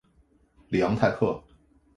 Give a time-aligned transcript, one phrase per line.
[0.69, 1.43] 里昂泰克。